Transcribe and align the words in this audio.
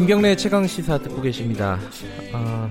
김경래 0.00 0.34
최강 0.34 0.66
시사 0.66 0.96
듣고 0.96 1.20
계십니다. 1.20 1.78
어, 2.32 2.70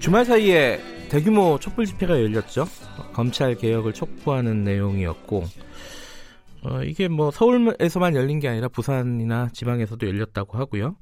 주말 0.00 0.26
사이에 0.26 0.78
대규모 1.08 1.58
촛불 1.58 1.86
집회가 1.86 2.12
열렸죠. 2.20 2.66
검찰 3.14 3.54
개혁을 3.54 3.94
촉구하는 3.94 4.62
내용이었고 4.62 5.44
어, 6.64 6.82
이게 6.84 7.08
뭐 7.08 7.30
서울에서만 7.30 8.16
열린 8.16 8.38
게 8.38 8.48
아니라 8.48 8.68
부산이나 8.68 9.48
지방에서도 9.54 10.06
열렸다고 10.06 10.58
하고요. 10.58 10.94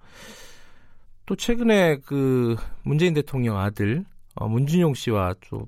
또 1.26 1.34
최근에 1.34 1.98
그 2.06 2.54
문재인 2.84 3.12
대통령 3.12 3.58
아들 3.58 4.04
어, 4.36 4.46
문준용 4.46 4.94
씨와 4.94 5.34
좀 5.40 5.66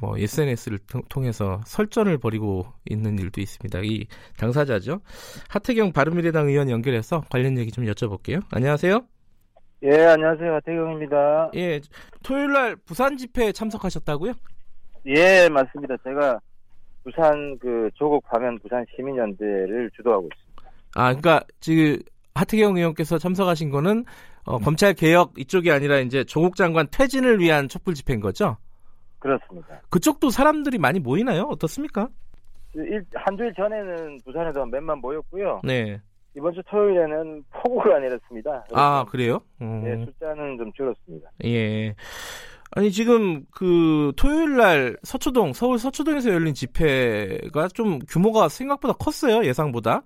뭐 0.00 0.16
SNS를 0.18 0.78
통해서 1.08 1.60
설전을 1.66 2.18
벌이고 2.18 2.66
있는 2.88 3.18
일도 3.18 3.40
있습니다. 3.40 3.80
이 3.84 4.06
당사자죠. 4.38 5.00
하태경 5.48 5.92
바른미래당 5.92 6.48
의원 6.48 6.70
연결해서 6.70 7.22
관련 7.30 7.58
얘기 7.58 7.70
좀 7.70 7.84
여쭤볼게요. 7.84 8.42
안녕하세요. 8.52 9.00
예, 9.82 10.04
안녕하세요. 10.06 10.54
하태경입니다. 10.54 11.50
예, 11.54 11.80
토요일 12.22 12.52
날 12.52 12.76
부산 12.76 13.16
집회에 13.16 13.52
참석하셨다고요? 13.52 14.32
예, 15.06 15.48
맞습니다. 15.48 15.96
제가 16.02 16.40
부산 17.04 17.58
그 17.58 17.88
조국 17.94 18.24
파면 18.24 18.58
부산 18.60 18.84
시민연대를 18.96 19.90
주도하고 19.96 20.28
있습니다. 20.32 20.72
아, 20.96 21.14
그러니까 21.14 21.44
지금 21.60 21.98
하태경 22.34 22.76
의원께서 22.76 23.18
참석하신 23.18 23.70
거는 23.70 24.04
어, 24.44 24.58
검찰 24.58 24.94
개혁 24.94 25.38
이쪽이 25.38 25.70
아니라 25.70 25.98
이제 25.98 26.24
조국 26.24 26.56
장관 26.56 26.86
퇴진을 26.90 27.40
위한 27.40 27.68
촛불 27.68 27.94
집회인 27.94 28.20
거죠? 28.20 28.56
그렇습니다. 29.18 29.80
그쪽도 29.90 30.30
사람들이 30.30 30.78
많이 30.78 31.00
모이나요? 31.00 31.42
어떻습니까? 31.44 32.08
일, 32.74 33.04
한 33.14 33.36
주일 33.36 33.52
전에는 33.54 34.18
부산에도 34.24 34.66
몇만 34.66 34.98
모였고요. 34.98 35.60
네. 35.64 36.00
이번 36.36 36.52
주 36.52 36.62
토요일에는 36.68 37.44
폭우가 37.50 37.98
내렸습니다. 37.98 38.64
아, 38.72 39.04
그래요? 39.08 39.40
음. 39.62 39.82
네, 39.82 40.04
숫자는 40.04 40.58
좀 40.58 40.70
줄었습니다. 40.72 41.30
예. 41.44 41.94
아니 42.72 42.90
지금 42.90 43.44
그 43.50 44.12
토요일 44.16 44.56
날 44.56 44.96
서초동 45.02 45.54
서울 45.54 45.78
서초동에서 45.78 46.30
열린 46.30 46.52
집회가 46.52 47.68
좀 47.68 48.00
규모가 48.00 48.48
생각보다 48.48 48.92
컸어요 48.94 49.44
예상보다. 49.46 50.02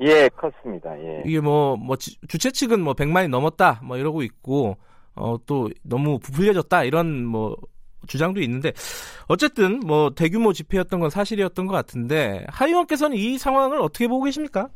예, 0.00 0.28
컸습니다. 0.30 0.98
예. 0.98 1.22
이게 1.26 1.40
뭐, 1.40 1.76
뭐, 1.76 1.96
주최 1.96 2.50
측은 2.50 2.80
뭐 2.80 2.94
100만이 2.94 3.28
넘었다, 3.28 3.80
뭐 3.84 3.98
이러고 3.98 4.22
있고, 4.22 4.78
어, 5.14 5.36
또 5.44 5.68
너무 5.82 6.18
부풀려졌다, 6.18 6.84
이런 6.84 7.24
뭐, 7.24 7.54
주장도 8.06 8.40
있는데, 8.40 8.72
어쨌든 9.28 9.80
뭐 9.80 10.10
대규모 10.10 10.52
집회였던 10.52 11.00
건 11.00 11.10
사실이었던 11.10 11.66
것 11.66 11.72
같은데, 11.74 12.44
하 12.48 12.66
의원께서는 12.66 13.16
이 13.16 13.38
상황을 13.38 13.80
어떻게 13.80 14.08
보고 14.08 14.24
계십니까? 14.24 14.68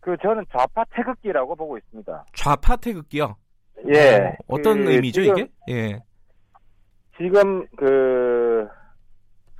그, 0.00 0.16
저는 0.22 0.44
좌파 0.50 0.84
태극기라고 0.94 1.54
보고 1.54 1.76
있습니다. 1.76 2.24
좌파 2.34 2.76
태극기요? 2.76 3.36
예. 3.88 4.36
어, 4.46 4.60
떤 4.62 4.84
그, 4.84 4.92
의미죠, 4.92 5.22
지금, 5.22 5.38
이게? 5.38 5.50
예. 5.68 6.02
지금 7.18 7.66
그, 7.76 8.66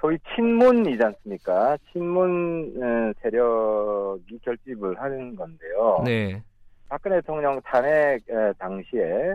소위 0.01 0.17
친문이지 0.35 1.03
않습니까? 1.05 1.77
친문 1.93 2.73
어, 2.83 3.13
세력이 3.23 4.39
결집을 4.43 4.99
하는 5.01 5.37
건데요. 5.37 6.03
네. 6.05 6.43
박근혜 6.89 7.17
대통령 7.21 7.61
탄핵 7.63 8.21
당시에 8.59 9.35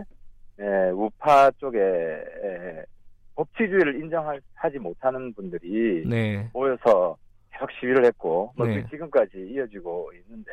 우파 0.94 1.50
쪽에 1.52 2.24
법치주의를 3.34 4.00
인정하지 4.00 4.78
못하는 4.80 5.32
분들이 5.34 6.04
네. 6.06 6.48
모여서 6.52 7.16
계속 7.52 7.70
시위를 7.72 8.04
했고 8.06 8.52
뭐 8.56 8.66
네. 8.66 8.84
지금까지 8.90 9.38
이어지고 9.38 10.12
있는데 10.14 10.50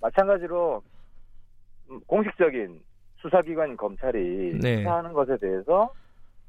마찬가지로 0.00 0.82
음, 1.90 2.00
공식적인 2.06 2.80
수사기관인 3.16 3.76
검찰이 3.76 4.58
네. 4.60 4.78
수사하는 4.78 5.12
것에 5.12 5.36
대해서 5.38 5.92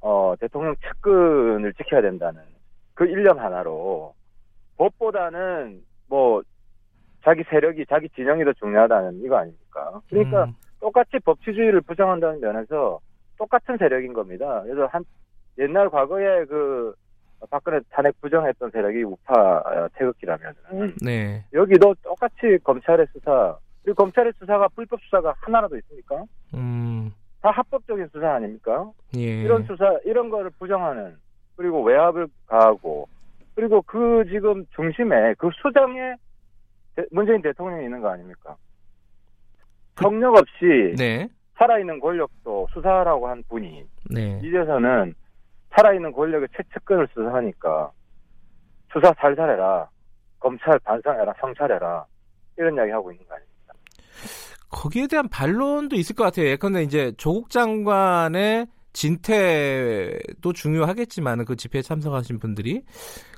어, 0.01 0.35
대통령 0.39 0.75
측근을 0.75 1.73
지켜야 1.73 2.01
된다는 2.01 2.41
그 2.93 3.05
일념 3.05 3.39
하나로 3.39 4.13
법보다는 4.77 5.81
뭐 6.07 6.43
자기 7.23 7.43
세력이 7.49 7.85
자기 7.89 8.09
진영이 8.09 8.43
더 8.43 8.53
중요하다는 8.53 9.21
이거 9.23 9.37
아닙니까? 9.37 10.01
그러니까 10.09 10.43
음, 10.43 10.53
똑같이 10.85 11.17
법치주의를 11.17 11.81
부정한다는 11.81 12.39
면에서 12.41 12.99
똑같은 13.39 13.75
세력인 13.77 14.13
겁니다. 14.13 14.61
그래서 14.61 14.85
한 14.85 15.03
옛날 15.57 15.89
과거에 15.89 16.45
그 16.45 16.93
박근혜 17.49 17.79
탄핵 17.89 18.13
부정했던 18.21 18.69
세력이 18.69 19.01
우파 19.03 19.33
어, 19.65 19.87
태극기라면은 19.95 20.95
네. 21.03 21.43
여기도 21.53 21.95
똑같이 22.03 22.59
검찰의 22.63 23.07
수사 23.13 23.57
그리고 23.83 23.95
검찰의 24.03 24.33
수사가 24.37 24.67
불법 24.75 24.99
수사가 25.01 25.33
하나라도 25.39 25.75
있습니까? 25.77 26.23
음, 26.53 27.11
다 27.41 27.49
합법적인 27.49 28.07
수사 28.13 28.35
아닙니까? 28.35 28.91
예. 29.17 29.41
이런 29.41 29.63
수사 29.63 29.97
이런 30.05 30.29
거를 30.29 30.51
부정하는 30.59 31.15
그리고 31.55 31.81
외압을 31.81 32.27
가하고 32.45 33.07
그리고 33.55 33.81
그 33.81 34.23
지금 34.29 34.65
중심에 34.75 35.33
그 35.39 35.49
수장에 35.63 36.13
대- 36.95 37.05
문재인 37.09 37.41
대통령이 37.41 37.85
있는 37.85 38.01
거 38.01 38.09
아닙니까? 38.09 38.55
경력 39.95 40.35
없이 40.35 40.93
네. 40.97 41.27
살아있는 41.57 41.99
권력도 41.99 42.67
수사하라고 42.73 43.27
한 43.27 43.43
분이 43.49 43.85
네. 44.11 44.39
이제서는 44.43 45.13
살아있는 45.75 46.11
권력의 46.11 46.49
최측근을 46.55 47.07
수사하니까 47.13 47.91
수사 48.91 49.13
살살해라 49.19 49.89
검찰 50.39 50.77
반성해라 50.79 51.33
성찰해라 51.39 52.05
이런 52.57 52.75
이야기 52.75 52.91
하고 52.91 53.11
있는 53.11 53.25
거 53.27 53.35
아닙니까? 53.35 53.73
거기에 54.69 55.07
대한 55.07 55.27
반론도 55.29 55.95
있을 55.95 56.15
것 56.15 56.23
같아요. 56.25 56.47
예컨대 56.47 56.83
이제 56.83 57.13
조국 57.17 57.49
장관의 57.49 58.67
진퇴도 58.93 60.53
중요하겠지만 60.53 61.43
그 61.45 61.55
집회에 61.55 61.81
참석하신 61.81 62.39
분들이 62.39 62.83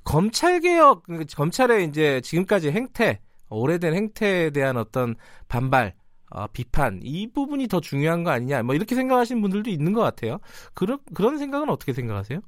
검찰 0.04 0.60
개혁, 0.60 1.04
검찰의 1.36 1.86
이제 1.86 2.22
지금까지 2.22 2.72
행태, 2.72 3.20
오래된 3.50 3.94
행태에 3.94 4.52
대한 4.52 4.78
어떤 4.78 5.16
반발, 5.48 5.94
어, 6.30 6.46
비판 6.48 7.00
이 7.04 7.32
부분이 7.32 7.68
더 7.68 7.80
중요한 7.80 8.24
거 8.24 8.32
아니냐, 8.32 8.64
뭐 8.64 8.76
이렇게 8.76 8.96
생각하시는 8.96 9.42
분들도 9.42 9.70
있는 9.70 9.94
것 9.94 10.02
같아요. 10.02 10.40
그런 10.74 10.98
그런 11.14 11.38
생각은 11.38 11.70
어떻게 11.70 11.94
생각하세요? 11.94 12.40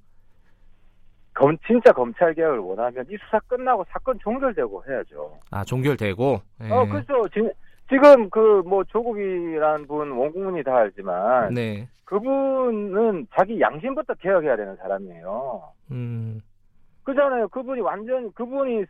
검 1.34 1.58
진짜 1.66 1.94
검찰 1.94 2.34
개혁을 2.34 2.60
원하면 2.60 3.06
이 3.10 3.16
수사 3.24 3.40
끝나고 3.48 3.86
사건 3.90 4.20
종결되고 4.20 4.84
해야죠. 4.88 5.40
아 5.52 5.64
종결되고. 5.64 6.42
예. 6.64 6.70
어 6.72 6.86
그렇죠. 6.86 7.28
지, 7.30 7.40
지금 7.90 8.30
그 8.30 8.62
뭐 8.66 8.84
조국이라는 8.84 9.88
분 9.88 10.12
원국민이 10.12 10.64
다 10.64 10.76
알지만 10.78 11.54
네. 11.54 11.88
그분은 12.04 13.28
자기 13.34 13.60
양심부터 13.62 14.16
개혁해야 14.16 14.58
되는 14.58 14.76
사람이에요. 14.76 15.64
음. 15.92 16.42
그잖아요. 17.04 17.48
그분이 17.48 17.80
완전 17.82 18.32
그분이 18.34 18.84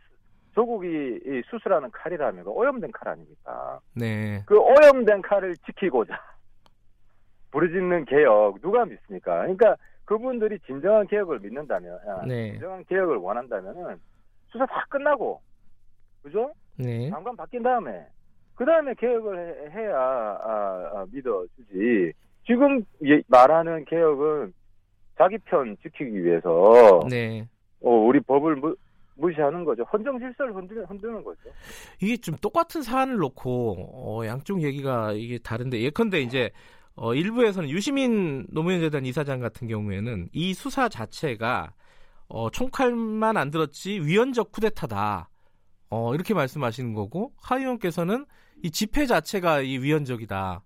조국이 0.54 0.86
이 1.24 1.42
수술하는 1.50 1.90
칼이라면 1.90 2.44
그 2.44 2.50
오염된 2.50 2.90
칼 2.92 3.08
아닙니까? 3.08 3.80
네. 3.94 4.42
그 4.46 4.58
오염된 4.58 5.22
칼을 5.22 5.56
지키고자 5.58 6.14
부르짖는 7.52 8.04
개혁 8.06 8.60
누가 8.60 8.84
믿습니까? 8.84 9.40
그러니까 9.42 9.76
그분들이 10.04 10.58
진정한 10.66 11.06
개혁을 11.06 11.38
믿는다면, 11.38 11.98
아, 12.08 12.24
네. 12.26 12.52
진정한 12.52 12.84
개혁을 12.84 13.16
원한다면은 13.18 13.96
수사 14.48 14.66
다 14.66 14.84
끝나고, 14.88 15.40
그죠? 16.22 16.52
네. 16.76 17.08
장관 17.10 17.36
바뀐 17.36 17.62
다음에 17.62 18.06
그 18.56 18.64
다음에 18.64 18.92
개혁을 18.94 19.70
해, 19.72 19.86
야 19.86 19.96
아, 19.96 20.90
아, 20.94 21.06
믿어주지. 21.12 22.12
지금 22.44 22.82
예- 23.04 23.22
말하는 23.28 23.84
개혁은 23.84 24.52
자기 25.16 25.38
편 25.38 25.76
지키기 25.82 26.24
위해서 26.24 27.00
네. 27.08 27.46
어, 27.82 27.90
우리 27.90 28.18
법을 28.20 28.60
무, 29.14 29.26
무시하는 29.26 29.64
거죠. 29.64 29.84
헌정 29.92 30.18
질서를 30.18 30.54
흔드는, 30.54 30.84
흔드는 30.86 31.22
거죠. 31.22 31.40
이게 32.00 32.16
좀 32.16 32.36
똑같은 32.36 32.82
사안을 32.82 33.16
놓고 33.16 34.20
어, 34.20 34.26
양쪽 34.26 34.62
얘기가 34.62 35.12
이게 35.12 35.38
다른데 35.38 35.80
예컨대 35.80 36.20
이제 36.20 36.50
어, 36.94 37.14
일부에서는 37.14 37.68
유시민 37.70 38.46
노무현 38.50 38.80
재단 38.80 39.06
이사장 39.06 39.40
같은 39.40 39.68
경우에는 39.68 40.28
이 40.32 40.54
수사 40.54 40.88
자체가 40.88 41.72
어, 42.28 42.50
총칼만 42.50 43.36
안 43.36 43.50
들었지 43.50 44.00
위헌적 44.00 44.52
쿠데타다. 44.52 45.28
어, 45.90 46.14
이렇게 46.14 46.34
말씀하시는 46.34 46.94
거고 46.94 47.32
하 47.42 47.58
의원께서는 47.58 48.24
이 48.62 48.70
집회 48.70 49.06
자체가 49.06 49.62
이 49.62 49.78
위헌적이다. 49.78 50.62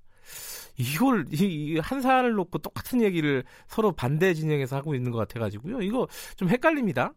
이걸 0.77 1.27
이, 1.33 1.79
한 1.79 2.01
사안을 2.01 2.33
놓고 2.33 2.59
똑같은 2.59 3.01
얘기를 3.01 3.45
서로 3.67 3.93
반대 3.93 4.35
진영에서 4.35 4.77
하고 4.77 4.95
있는 4.95 5.11
것 5.11 5.19
같아가지고요. 5.19 5.83
이거 5.83 6.09
좀 6.37 6.49
헷갈립니다. 6.49 7.13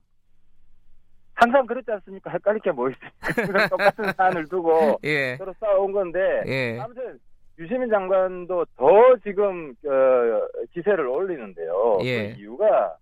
항상 1.38 1.68
그렇지 1.68 1.92
않습니까? 1.92 2.32
헷갈릴 2.32 2.62
게뭐 2.62 2.90
있습니까? 2.90 3.68
똑같은 3.70 4.12
사안을 4.14 4.48
두고 4.48 5.00
예. 5.04 5.36
서로 5.38 5.54
싸운 5.60 5.92
건데 5.92 6.42
예. 6.48 6.80
아무튼 6.80 7.20
유시민 7.60 7.90
장관도 7.90 8.66
더 8.76 9.18
지금 9.24 9.76
어, 9.86 10.48
기세를 10.74 11.06
올리는데요. 11.06 12.00
예. 12.04 12.34
그 12.34 12.40
이유가 12.40 12.96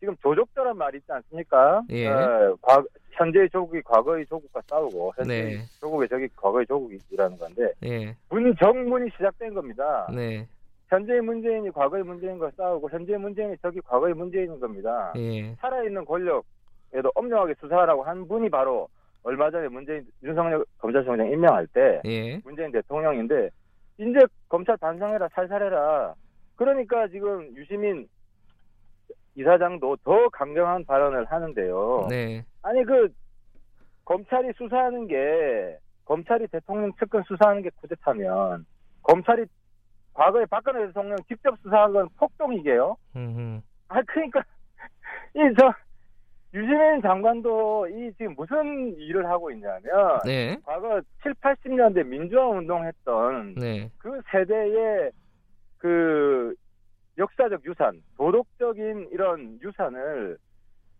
지금 0.00 0.16
조족자란 0.22 0.78
말이 0.78 0.98
있지 0.98 1.12
않습니까? 1.12 1.82
예. 1.90 2.08
어, 2.08 2.56
과, 2.62 2.82
현재의 3.10 3.50
조국이 3.50 3.82
과거의 3.82 4.24
조국과 4.26 4.62
싸우고 4.66 5.12
현재 5.16 5.42
네. 5.42 5.58
조국의 5.78 6.08
적이 6.08 6.28
과거의 6.34 6.66
조국이라는 6.66 7.36
건데 7.36 7.70
예. 7.84 8.16
문정문이 8.30 9.10
시작된 9.10 9.52
겁니다. 9.52 10.08
네. 10.14 10.46
현재의 10.88 11.20
문재인이 11.20 11.70
과거의 11.70 12.02
문재인과 12.02 12.50
싸우고 12.56 12.88
현재의 12.88 13.18
문재인이 13.18 13.56
적이 13.58 13.80
과거의 13.82 14.14
문재인인 14.14 14.58
겁니다. 14.58 15.12
예. 15.16 15.54
살아있는 15.56 16.06
권력 16.06 16.46
에도 16.94 17.10
엄정하게 17.14 17.54
수사하라고 17.60 18.02
한 18.02 18.28
분이 18.28 18.50
바로 18.50 18.88
얼마 19.22 19.50
전에 19.50 19.68
문재인 19.68 20.04
윤석열 20.22 20.64
검찰총장 20.78 21.26
임명할 21.28 21.66
때 21.68 22.00
예. 22.04 22.38
문재인 22.44 22.70
대통령인데 22.72 23.50
이제 23.98 24.18
검찰 24.48 24.76
반성해라 24.76 25.28
살살해라 25.32 26.14
그러니까 26.56 27.08
지금 27.08 27.54
유시민 27.56 28.08
이사장도 29.34 29.96
더 30.04 30.28
강경한 30.28 30.84
발언을 30.84 31.24
하는데요. 31.24 32.06
네. 32.10 32.44
아니 32.62 32.84
그 32.84 33.08
검찰이 34.04 34.52
수사하는 34.56 35.06
게 35.06 35.78
검찰이 36.04 36.46
대통령 36.48 36.92
측근 36.98 37.22
수사하는 37.26 37.62
게 37.62 37.70
쿠데타면 37.80 38.66
검찰이 39.02 39.46
과거에 40.12 40.44
박근혜 40.46 40.86
대통령 40.86 41.16
직접 41.28 41.56
수사한 41.62 41.92
건 41.94 42.08
폭동이게요. 42.18 42.96
음. 43.16 43.62
아 43.88 44.02
그러니까 44.02 44.42
이저 45.34 45.72
유시민 46.54 47.00
장관도 47.00 47.88
이 47.88 48.12
지금 48.18 48.34
무슨 48.36 48.94
일을 48.98 49.26
하고 49.26 49.50
있냐면 49.50 50.20
네. 50.24 50.56
과거 50.64 51.00
7, 51.22 51.32
80년대 51.34 52.06
민주화 52.06 52.46
운동했던 52.48 53.54
네. 53.54 53.90
그 53.98 54.20
세대의 54.30 55.10
그 55.78 56.54
역사적 57.16 57.64
유산, 57.64 58.02
도덕적인 58.16 59.08
이런 59.12 59.58
유산을 59.62 60.36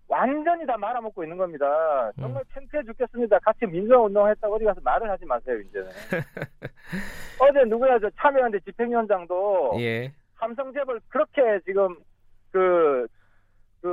완전히 0.08 0.66
다 0.66 0.76
말아먹고 0.76 1.22
있는 1.22 1.37
겁니다. 1.38 2.10
정말 2.16 2.43
창피해 2.52 2.82
죽겠습니다. 2.84 3.38
같이 3.38 3.66
민주화 3.66 4.00
운동했다고 4.00 4.56
어디 4.56 4.64
가서 4.64 4.81
말을 4.82 5.08
하지 5.08 5.25
마세요, 5.25 5.58
이제는. 5.60 5.88
어제 7.40 7.64
누구야, 7.64 7.99
저 7.99 8.10
참여연대 8.16 8.60
집행위원장도 8.60 9.76
예. 9.81 10.12
삼성 10.38 10.72
재벌 10.72 11.00
그렇게 11.08 11.60
지금 11.64 11.96
그, 12.50 12.58
그 12.60 13.01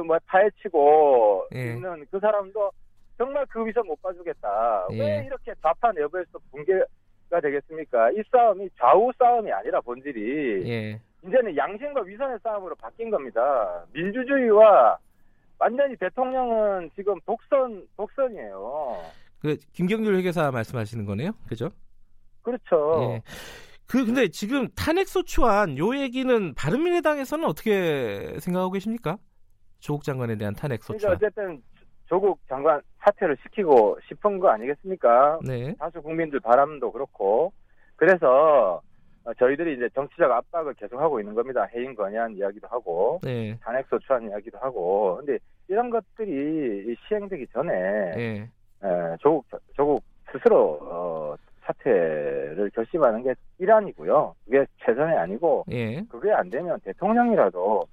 뭐 0.09 0.17
파헤치고 0.25 1.49
예. 1.53 1.73
있는 1.73 2.03
그 2.09 2.19
사람도 2.19 2.71
정말 3.15 3.45
그 3.47 3.63
위선 3.63 3.85
못 3.85 4.01
봐주겠다. 4.01 4.87
예. 4.93 4.99
왜 4.99 5.25
이렇게 5.27 5.53
좌파 5.61 5.91
내부에서 5.91 6.39
붕괴가 6.51 7.39
되겠습니까? 7.43 8.09
이 8.11 8.23
싸움이 8.31 8.69
좌우 8.79 9.11
싸움이 9.19 9.51
아니라 9.51 9.79
본질이 9.81 10.67
예. 10.67 10.99
이제는 11.23 11.55
양심과 11.55 12.01
위선의 12.01 12.39
싸움으로 12.41 12.73
바뀐 12.75 13.11
겁니다. 13.11 13.85
민주주의와 13.93 14.97
완전히 15.59 15.95
대통령은 15.97 16.89
지금 16.95 17.19
독선 17.27 17.87
독선이에요. 17.95 19.03
그 19.41 19.57
김경률 19.73 20.15
회계사 20.15 20.49
말씀하시는 20.49 21.05
거네요. 21.05 21.33
그죠? 21.47 21.69
그렇죠. 22.41 23.11
예. 23.11 23.21
그 23.85 24.05
근데 24.05 24.27
지금 24.29 24.67
탄핵 24.75 25.07
소추안 25.07 25.77
요 25.77 25.95
얘기는 25.95 26.53
바른미래당에서는 26.55 27.45
어떻게 27.45 28.39
생각하고 28.39 28.71
계십니까? 28.71 29.17
조국 29.79 30.03
장관에 30.03 30.35
대한 30.37 30.53
탄핵 30.53 30.81
그러니까 30.81 30.93
소추안. 30.93 31.15
어쨌든 31.15 31.61
조국 32.07 32.39
장관 32.47 32.81
사퇴를 32.99 33.37
시키고 33.43 33.97
싶은 34.07 34.39
거 34.39 34.49
아니겠습니까? 34.49 35.39
네. 35.45 35.73
다수 35.79 36.01
국민들 36.01 36.39
바람도 36.39 36.91
그렇고 36.91 37.51
그래서 37.95 38.81
어, 39.25 39.33
저희들이 39.33 39.75
이제 39.75 39.89
정치적 39.93 40.31
압박을 40.31 40.73
계속하고 40.75 41.19
있는 41.19 41.35
겁니다. 41.35 41.67
해임 41.75 41.93
건의안 41.95 42.33
이야기도 42.35 42.67
하고 42.67 43.19
네. 43.23 43.57
탄핵 43.61 43.85
소추안 43.87 44.29
이야기도 44.29 44.57
하고 44.59 45.17
근데 45.17 45.37
이런 45.67 45.89
것들이 45.89 46.95
시행되기 47.07 47.47
전에 47.53 47.71
예. 48.17 48.49
에, 48.83 49.17
조국 49.19 49.45
조국 49.75 50.03
스스로 50.31 50.79
어, 50.81 51.35
사퇴를 51.61 52.71
결심하는 52.73 53.21
게 53.23 53.35
일환이고요. 53.59 54.35
그게 54.45 54.65
최선이 54.83 55.15
아니고 55.15 55.65
예. 55.71 56.01
그게 56.09 56.31
안 56.31 56.49
되면 56.49 56.79
대통령이라도 56.79 57.85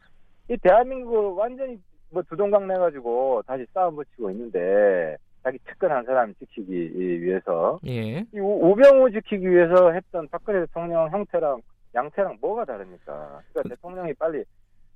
이 0.48 0.56
대한민국을 0.56 1.30
완전히 1.36 1.78
뭐 2.10 2.22
두동강 2.22 2.66
내 2.68 2.74
가지고 2.76 3.42
다시 3.46 3.66
싸움 3.74 3.96
붙이고 3.96 4.30
있는데 4.30 5.16
자기 5.42 5.58
측근 5.68 5.90
한 5.90 6.04
사람 6.04 6.34
지키기 6.34 7.22
위해서 7.22 7.78
예. 7.86 8.20
이 8.32 8.38
우- 8.38 8.70
우병우 8.70 9.10
지키기 9.10 9.48
위해서 9.48 9.92
했던 9.92 10.26
박근혜 10.28 10.60
대통령 10.60 11.08
형태랑 11.10 11.60
양태랑 11.94 12.38
뭐가 12.40 12.64
다릅니까? 12.64 13.40
그러니까 13.52 13.74
대통령이 13.74 14.12
빨리 14.14 14.44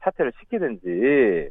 사퇴를 0.00 0.32
시키든지 0.40 1.50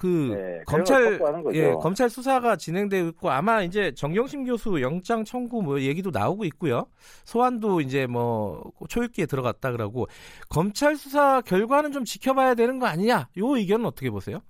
그 0.00 0.34
네, 0.34 0.62
검찰. 0.66 1.20
예, 1.52 1.72
검찰 1.72 2.08
수사가 2.08 2.56
진행되고 2.56 3.08
있고 3.08 3.28
아마 3.28 3.60
이제 3.60 3.92
정경심 3.92 4.46
교수 4.46 4.80
영장 4.80 5.24
청구 5.24 5.60
뭐 5.62 5.78
얘기도 5.78 6.10
나오고 6.10 6.46
있고요. 6.46 6.86
소환도 7.24 7.82
이제 7.82 8.06
뭐 8.06 8.72
초읽기에 8.88 9.26
들어갔다 9.26 9.72
그러고 9.72 10.06
검찰 10.48 10.96
수사 10.96 11.42
결과는 11.42 11.92
좀 11.92 12.04
지켜봐야 12.04 12.54
되는 12.54 12.78
거 12.78 12.86
아니냐? 12.86 13.28
요 13.36 13.56
의견은 13.56 13.84
어떻게 13.84 14.08
보세요? 14.08 14.40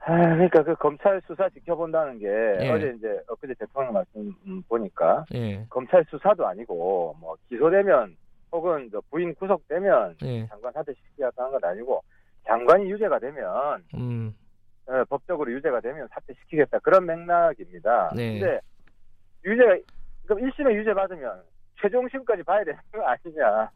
아, 0.00 0.14
그러니까 0.14 0.62
그 0.62 0.74
검찰 0.74 1.22
수사 1.26 1.48
지켜본다는 1.48 2.18
게 2.18 2.26
예. 2.26 2.68
어제 2.70 2.92
이제 2.98 3.18
엊그제 3.28 3.54
대통령 3.58 3.94
말씀 3.94 4.34
음, 4.46 4.62
보니까 4.68 5.24
예. 5.32 5.64
검찰 5.70 6.04
수사도 6.10 6.46
아니고 6.46 7.16
뭐 7.18 7.34
기소되면 7.48 8.14
혹은 8.52 8.90
저 8.92 9.00
부인 9.10 9.34
구속되면 9.36 10.16
예. 10.22 10.46
장관 10.48 10.70
사퇴 10.74 10.92
시키겠다는 10.92 11.52
건 11.52 11.64
아니고 11.64 12.02
장관이 12.46 12.90
유죄가 12.90 13.18
되면 13.18 13.84
음. 13.94 14.34
어, 14.86 15.04
법적으로 15.04 15.52
유죄가 15.52 15.80
되면 15.80 16.08
사퇴시키겠다 16.08 16.78
그런 16.80 17.06
맥락입니다. 17.06 18.12
네. 18.14 18.40
근데 18.40 18.60
유죄 19.44 19.82
그럼 20.26 20.42
1심에 20.42 20.74
유죄 20.74 20.92
받으면 20.94 21.42
최종심까지 21.80 22.42
봐야 22.42 22.64
되는 22.64 22.78
거 22.92 23.02
아니냐? 23.02 23.70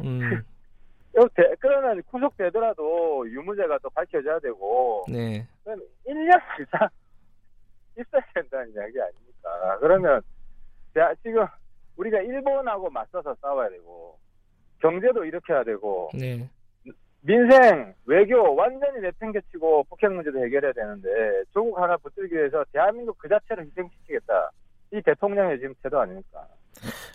음. 0.00 0.42
그러면 1.58 2.00
구속되더라도 2.04 3.28
유무죄가 3.28 3.78
또 3.82 3.90
밝혀져야 3.90 4.38
되고 4.38 5.04
네. 5.08 5.46
그럼 5.64 5.80
1년 6.06 6.40
이상 6.60 6.88
있어야 7.98 8.22
된다는 8.34 8.72
이야기 8.72 9.00
아닙니까? 9.00 9.78
그러면 9.80 10.22
자, 10.94 11.12
지금 11.22 11.44
우리가 11.96 12.20
일본하고 12.20 12.90
맞서서 12.90 13.34
싸워야 13.40 13.68
되고 13.70 14.16
경제도 14.80 15.24
일으켜야 15.24 15.64
되고 15.64 16.10
네. 16.14 16.48
민생, 17.28 17.92
외교 18.06 18.54
완전히 18.54 19.02
내팽개치고 19.02 19.84
북핵 19.90 20.10
문제도 20.10 20.42
해결해야 20.42 20.72
되는데 20.72 21.08
조국 21.52 21.78
하나 21.78 21.94
붙들기 21.98 22.34
위해서 22.34 22.64
대한민국 22.72 23.18
그 23.18 23.28
자체를 23.28 23.66
희생시키겠다. 23.66 24.50
이 24.94 25.02
대통령의 25.02 25.58
지금 25.58 25.74
태도 25.82 26.00
아닙니까? 26.00 26.46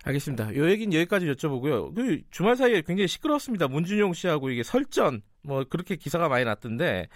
알겠습니다. 0.06 0.56
요 0.56 0.70
얘기는 0.70 0.94
여기까지 0.94 1.26
여쭤보고요. 1.32 1.96
그 1.96 2.22
주말 2.30 2.56
사이에 2.56 2.84
굉장히 2.84 3.08
시끄럽습니다. 3.08 3.68
문준용 3.68 4.14
씨하고 4.14 4.52
이게 4.52 4.62
설전 4.62 5.24
뭐 5.42 5.64
그렇게 5.68 5.96
기사가 5.96 6.30
많이 6.30 6.46
났던데 6.46 7.08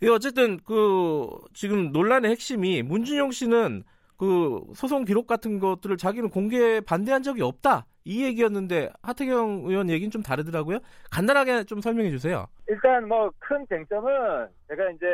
이 0.00 0.08
어쨌든 0.08 0.58
그 0.58 1.28
지금 1.54 1.90
논란의 1.90 2.30
핵심이 2.30 2.82
문준용 2.82 3.32
씨는 3.32 3.82
그 4.18 4.60
소송 4.74 5.04
기록 5.04 5.26
같은 5.26 5.58
것들을 5.60 5.96
자기는 5.96 6.28
공개 6.30 6.80
반대한 6.80 7.22
적이 7.22 7.42
없다 7.42 7.86
이 8.04 8.24
얘기였는데 8.24 8.90
하태경 9.02 9.62
의원 9.66 9.88
얘기는 9.90 10.10
좀 10.10 10.22
다르더라고요. 10.22 10.78
간단하게 11.10 11.64
좀 11.64 11.80
설명해 11.80 12.10
주세요. 12.10 12.46
일단 12.68 13.06
뭐 13.06 13.30
큰 13.38 13.64
쟁점은 13.68 14.48
제가 14.68 14.90
이제 14.90 15.06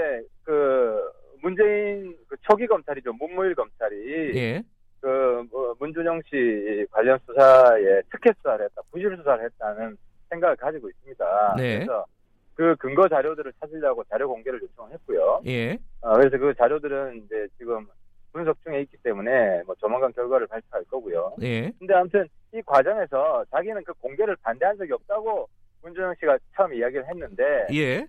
그 0.44 0.98
문재인 1.42 2.16
그 2.28 2.36
초기 2.48 2.66
검찰이죠 2.66 3.12
문무일 3.12 3.54
검찰이 3.54 4.32
예, 4.36 4.62
그뭐 5.00 5.76
문준영 5.78 6.22
씨 6.30 6.86
관련 6.90 7.18
수사에 7.26 8.00
특혜 8.10 8.32
수사를 8.38 8.64
했다, 8.64 8.80
부실 8.90 9.14
수사를 9.18 9.44
했다는 9.44 9.96
생각을 10.30 10.56
가지고 10.56 10.88
있습니다. 10.88 11.54
네. 11.58 11.74
그래서 11.76 12.06
그 12.54 12.74
근거 12.76 13.08
자료들을 13.08 13.52
찾으려고 13.60 14.02
자료 14.04 14.28
공개를 14.28 14.62
요청했고요. 14.62 15.42
예, 15.46 15.76
어, 16.00 16.14
그래서 16.14 16.38
그 16.38 16.54
자료들은 16.56 17.24
이제 17.24 17.46
지금 17.58 17.86
분석 18.34 18.60
중에 18.64 18.80
있기 18.80 18.96
때문에 18.98 19.62
뭐 19.64 19.76
조만간 19.76 20.12
결과를 20.12 20.48
발표할 20.48 20.84
거고요. 20.90 21.36
예, 21.42 21.70
근데 21.78 21.94
아무튼 21.94 22.28
이 22.52 22.60
과정에서 22.62 23.44
자기는 23.52 23.82
그 23.84 23.94
공개를 23.94 24.36
반대한 24.42 24.76
적이 24.76 24.92
없다고 24.94 25.48
문준영 25.82 26.14
씨가 26.18 26.36
처음 26.56 26.74
이야기를 26.74 27.06
했는데 27.08 27.66
예, 27.72 28.04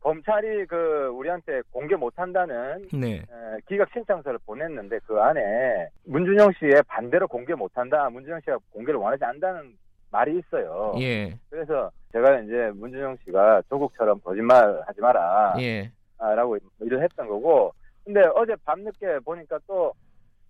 검찰이 0.00 0.66
그 0.66 1.06
우리한테 1.14 1.62
공개 1.70 1.94
못한다는 1.94 2.88
네. 2.92 3.18
에, 3.18 3.60
기각 3.68 3.88
신청서를 3.92 4.40
보냈는데 4.44 4.98
그 5.06 5.20
안에 5.20 5.88
문준영 6.04 6.50
씨의 6.58 6.82
반대로 6.88 7.28
공개 7.28 7.54
못한다. 7.54 8.10
문준영 8.10 8.40
씨가 8.40 8.58
공개를 8.72 8.98
원하지 8.98 9.24
않는다는 9.24 9.76
말이 10.10 10.36
있어요. 10.38 10.94
예. 10.98 11.32
그래서 11.48 11.92
제가 12.10 12.40
이제 12.40 12.72
문준영 12.74 13.18
씨가 13.24 13.62
조국처럼 13.68 14.20
거짓말 14.22 14.82
하지 14.84 15.00
마라. 15.00 15.54
예. 15.60 15.92
아, 16.18 16.34
라고 16.34 16.58
일을 16.80 17.02
했던 17.04 17.28
거고. 17.28 17.72
근데 18.04 18.22
어제 18.34 18.54
밤늦게 18.64 19.20
보니까 19.20 19.58
또, 19.66 19.92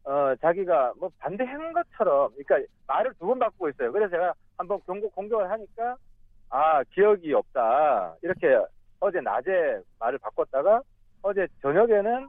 어, 0.04 0.34
자기가 0.40 0.94
뭐 0.98 1.10
반대한 1.18 1.72
것처럼, 1.72 2.30
그러니까 2.36 2.72
말을 2.86 3.12
두 3.18 3.26
번 3.26 3.38
바꾸고 3.38 3.68
있어요. 3.70 3.92
그래서 3.92 4.10
제가 4.10 4.32
한번 4.56 4.80
경고 4.86 5.10
공격을 5.10 5.50
하니까, 5.50 5.96
아, 6.48 6.82
기억이 6.84 7.32
없다. 7.34 8.14
이렇게 8.22 8.58
어제 9.00 9.20
낮에 9.20 9.80
말을 9.98 10.18
바꿨다가, 10.18 10.82
어제 11.22 11.46
저녁에는, 11.62 12.26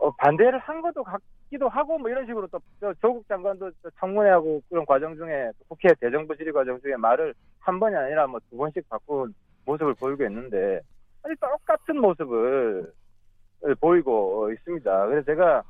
어, 0.00 0.10
반대를 0.16 0.58
한 0.58 0.80
것도 0.80 1.02
같기도 1.02 1.68
하고, 1.68 1.98
뭐 1.98 2.08
이런 2.10 2.26
식으로 2.26 2.46
또, 2.48 2.58
저 2.80 2.92
조국 2.94 3.26
장관도 3.28 3.70
저 3.82 3.90
청문회하고 4.00 4.62
그런 4.68 4.84
과정 4.86 5.14
중에, 5.16 5.50
국회 5.68 5.92
대정부 5.94 6.36
질의 6.36 6.52
과정 6.52 6.80
중에 6.80 6.96
말을 6.96 7.34
한 7.60 7.80
번이 7.80 7.94
아니라 7.96 8.26
뭐 8.26 8.38
두 8.50 8.56
번씩 8.56 8.88
바꾼 8.88 9.34
모습을 9.64 9.94
보이고 9.94 10.22
있는데, 10.24 10.80
아니 11.22 11.34
똑같은 11.36 12.00
모습을 12.00 12.92
보이고 13.80 14.50
있습니다. 14.52 15.06
그래서 15.06 15.24
제가 15.26 15.62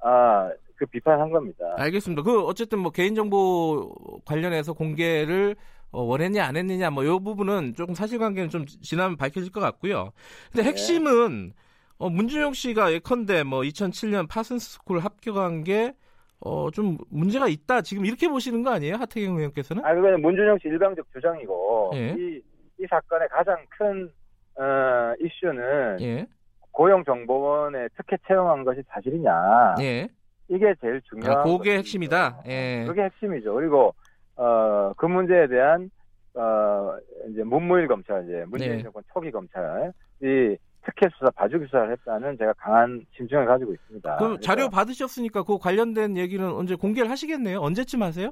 아 0.00 0.50
그 0.76 0.86
비판한 0.86 1.30
겁니다. 1.30 1.74
알겠습니다. 1.76 2.22
그 2.22 2.42
어쨌든 2.42 2.80
뭐 2.80 2.90
개인정보 2.90 4.20
관련해서 4.24 4.72
공개를 4.72 5.56
어, 5.90 6.02
원했냐 6.02 6.44
안 6.44 6.56
했느냐 6.56 6.90
뭐이 6.90 7.20
부분은 7.20 7.74
조금 7.74 7.94
사실관계는 7.94 8.50
좀 8.50 8.66
지나면 8.66 9.16
밝혀질 9.16 9.52
것 9.52 9.60
같고요. 9.60 10.12
근데 10.50 10.62
네. 10.62 10.68
핵심은 10.68 11.52
어, 11.98 12.10
문준용 12.10 12.54
씨가 12.54 12.92
예컨대 12.92 13.44
뭐 13.44 13.60
2007년 13.60 14.28
파슨스쿨 14.28 14.98
합격한 14.98 15.62
게 15.62 15.94
어, 16.40 16.70
좀 16.72 16.98
문제가 17.08 17.46
있다 17.46 17.82
지금 17.82 18.04
이렇게 18.04 18.28
보시는 18.28 18.64
거 18.64 18.70
아니에요 18.70 18.96
하태경 18.96 19.36
의원께서는? 19.36 19.84
아 19.84 19.94
그거는 19.94 20.20
문준영 20.20 20.58
씨 20.60 20.68
일방적 20.68 21.06
주장이고 21.12 21.92
예. 21.94 22.16
이, 22.18 22.42
이 22.80 22.86
사건의 22.90 23.28
가장 23.28 23.56
큰 23.70 24.10
어, 24.56 25.14
이슈는 25.20 26.00
예, 26.00 26.26
고용정보원에 26.74 27.88
특혜 27.96 28.16
채용한 28.26 28.64
것이 28.64 28.82
사실이냐 28.88 29.76
예, 29.80 30.08
이게 30.48 30.74
제일 30.80 31.00
중요한 31.02 31.38
아, 31.38 31.42
그게. 31.42 31.78
핵심이다. 31.78 32.42
예. 32.46 32.84
그게 32.86 33.04
핵심이죠. 33.04 33.54
그리고 33.54 33.94
어, 34.36 34.92
그 34.96 35.06
문제에 35.06 35.46
대한 35.46 35.90
어, 36.34 36.96
이제 37.30 37.42
문무일 37.44 37.88
검찰 37.88 38.24
이제 38.24 38.44
문재인 38.48 38.78
네. 38.78 38.82
정권 38.82 39.02
초기 39.12 39.30
검찰 39.30 39.92
이 40.20 40.56
특혜 40.84 41.08
수사 41.16 41.30
봐주기 41.30 41.64
수사를 41.66 41.90
했다는 41.92 42.36
제가 42.36 42.52
강한 42.54 43.00
심증을 43.16 43.46
가지고 43.46 43.72
있습니다. 43.72 44.16
그럼 44.16 44.36
그래서 44.36 44.40
자료 44.42 44.68
받으셨으니까 44.68 45.44
그 45.44 45.58
관련된 45.58 46.16
얘기는 46.16 46.44
언제 46.46 46.74
공개를 46.74 47.10
하시겠네요. 47.10 47.60
언제쯤 47.60 48.02
하세요? 48.02 48.30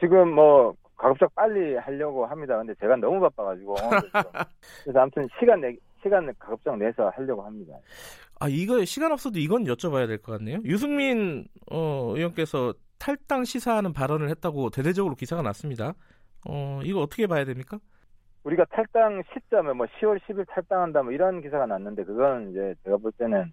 지금 0.00 0.34
뭐 0.34 0.74
가급적 0.96 1.32
빨리 1.34 1.76
하려고 1.76 2.26
합니다. 2.26 2.58
근데 2.58 2.74
제가 2.74 2.96
너무 2.96 3.20
바빠가지고. 3.20 3.74
그래서 4.84 5.00
아무튼 5.00 5.28
시간 5.38 5.60
내 5.60 5.74
시간 6.02 6.32
가급적 6.38 6.76
내서 6.76 7.08
하려고 7.10 7.42
합니다. 7.42 7.74
아 8.40 8.48
이거 8.48 8.84
시간 8.84 9.10
없어도 9.12 9.38
이건 9.38 9.64
여쭤봐야 9.64 10.06
될 10.06 10.18
것 10.18 10.32
같네요. 10.38 10.58
유승민 10.64 11.46
어, 11.70 12.12
의원께서 12.16 12.72
탈당 12.98 13.44
시사하는 13.44 13.92
발언을 13.92 14.28
했다고 14.30 14.70
대대적으로 14.70 15.14
기사가 15.14 15.42
났습니다. 15.42 15.94
어 16.48 16.80
이거 16.84 17.00
어떻게 17.00 17.26
봐야 17.26 17.44
됩니까? 17.44 17.78
우리가 18.44 18.64
탈당 18.70 19.22
시점에 19.32 19.72
뭐 19.72 19.86
10월 20.00 20.18
10일 20.22 20.46
탈당한다 20.48 21.02
뭐 21.02 21.12
이런 21.12 21.40
기사가 21.42 21.66
났는데 21.66 22.04
그건 22.04 22.50
이제 22.50 22.74
제가 22.84 22.96
볼 22.96 23.12
때는 23.12 23.52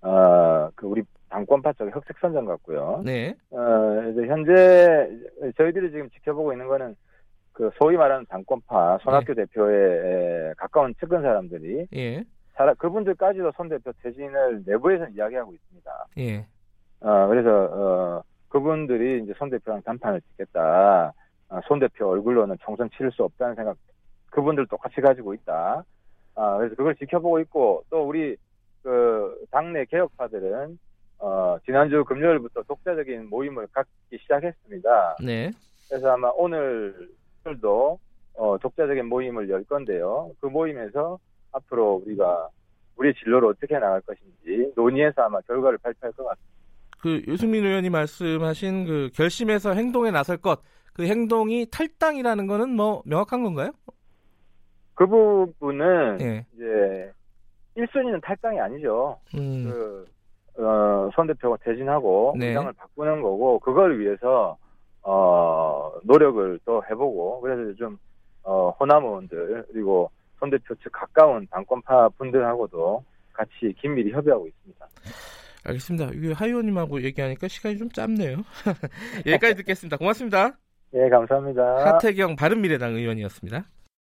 어그 0.00 0.86
우리 0.86 1.02
당권파 1.28 1.72
쪽의 1.74 1.92
흑색 1.92 2.16
선전 2.20 2.44
같고요. 2.46 3.02
네, 3.04 3.34
어 3.50 3.58
이제 4.12 4.26
현재 4.26 5.08
저희들이 5.56 5.90
지금 5.90 6.10
지켜보고 6.10 6.52
있는 6.52 6.66
거는 6.68 6.96
그 7.52 7.70
소위 7.78 7.96
말하는 7.96 8.26
당권파 8.26 8.98
손학규 9.02 9.34
대표에 9.34 10.54
가까운 10.56 10.94
측근 10.98 11.22
사람들이 11.22 11.86
예, 11.94 12.24
사람 12.54 12.74
그분들까지도 12.76 13.52
손 13.56 13.68
대표 13.68 13.92
퇴진을 14.02 14.62
내부에서 14.66 15.08
이야기하고 15.08 15.52
있습니다. 15.54 16.06
예, 16.18 16.46
어, 17.02 17.26
그래서, 17.26 17.50
어, 17.50 18.22
그분들이 18.48 19.22
이제 19.22 19.32
손 19.36 19.50
대표랑 19.50 19.82
단판을 19.82 20.20
짓겠다. 20.20 21.12
어, 21.48 21.60
손 21.66 21.78
대표 21.80 22.08
얼굴로는 22.08 22.56
총선 22.60 22.88
치를 22.90 23.10
수 23.12 23.24
없다는 23.24 23.54
생각, 23.56 23.76
그분들 24.30 24.66
똑같이 24.68 25.00
가지고 25.00 25.34
있다. 25.34 25.84
아, 26.34 26.56
그래서 26.58 26.74
그걸 26.76 26.94
지켜보고 26.96 27.40
있고, 27.40 27.84
또 27.90 28.06
우리, 28.06 28.36
그, 28.82 29.44
당내 29.50 29.84
개혁파들은, 29.86 30.78
어, 31.18 31.56
지난주 31.64 32.04
금요일부터 32.04 32.62
독자적인 32.62 33.28
모임을 33.28 33.66
갖기 33.72 34.18
시작했습니다. 34.18 35.16
네. 35.24 35.50
그래서 35.88 36.12
아마 36.12 36.30
오늘 36.34 37.08
도, 37.60 37.98
어, 38.34 38.56
독자적인 38.58 39.06
모임을 39.06 39.48
열 39.50 39.64
건데요. 39.64 40.30
그 40.40 40.46
모임에서 40.46 41.18
앞으로 41.52 42.02
우리가, 42.06 42.48
우리 42.96 43.12
진로를 43.14 43.48
어떻게 43.48 43.78
나갈 43.78 44.00
것인지 44.02 44.72
논의해서 44.76 45.22
아마 45.22 45.40
결과를 45.42 45.78
발표할 45.78 46.12
것 46.12 46.24
같습니다. 46.24 46.52
그 47.00 47.22
유승민 47.26 47.64
의원이 47.64 47.90
말씀하신 47.90 48.86
그 48.86 49.10
결심해서 49.14 49.74
행동에 49.74 50.10
나설 50.10 50.36
것, 50.36 50.60
그 50.92 51.04
행동이 51.04 51.66
탈당이라는 51.70 52.46
거는 52.46 52.70
뭐 52.70 53.02
명확한 53.06 53.42
건가요? 53.42 53.72
그 54.94 55.06
부분은 55.06 56.20
예, 56.20 56.46
이제 56.54 57.12
1순위는 57.76 58.22
탈당이 58.22 58.60
아니죠. 58.60 59.18
음, 59.34 59.64
그, 59.64 60.62
어, 60.62 61.10
손 61.14 61.26
대표가 61.26 61.56
퇴진하고 61.64 62.36
네. 62.38 62.48
의장을 62.48 62.72
바꾸는 62.74 63.22
거고 63.22 63.58
그걸 63.58 63.98
위해서 63.98 64.56
어, 65.02 65.92
노력을 66.04 66.58
또 66.64 66.82
해보고 66.90 67.40
그래서 67.40 67.74
좀 67.74 67.98
어, 68.42 68.70
호남 68.70 69.04
의원들 69.04 69.66
그리고 69.72 70.10
손 70.38 70.50
대표 70.50 70.74
측 70.76 70.90
가까운 70.92 71.46
당권파 71.50 72.10
분들하고도 72.10 73.04
같이 73.32 73.74
긴밀히 73.80 74.12
협의하고 74.12 74.46
있습니다. 74.46 74.88
알겠습니다. 75.64 76.10
이게 76.14 76.32
하 76.32 76.46
의원님하고 76.46 77.02
얘기하니까 77.02 77.48
시간이 77.48 77.78
좀 77.78 77.88
짧네요. 77.88 78.38
여기까지 79.26 79.54
듣겠습니다. 79.56 79.96
고맙습니다. 79.96 80.58
예, 80.94 81.08
감사합니다. 81.08 81.94
하태경 81.94 82.36
바른미래당 82.36 82.94
의원이었습니다. 82.94 83.64